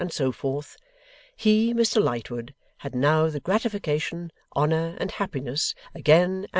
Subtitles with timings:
[0.01, 0.77] and so forth,
[1.35, 6.47] he, Mr Lightwood, had now the gratification, honour, and happiness, again &c.